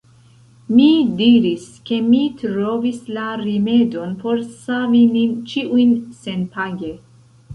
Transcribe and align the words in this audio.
Mi 0.77 0.85
diris, 1.19 1.65
ke 1.89 1.99
mi 2.05 2.21
trovis 2.39 2.97
la 3.17 3.25
rimedon 3.43 4.17
por 4.23 4.41
savi 4.63 5.01
nin 5.17 5.35
ĉiujn 5.51 5.93
senpage. 6.25 6.91